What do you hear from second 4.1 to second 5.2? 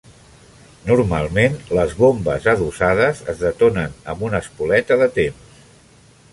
amb una espoleta de